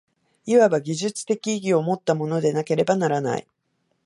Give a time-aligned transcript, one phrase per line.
[0.47, 3.47] いわば技術的意義をもったものでなければならない。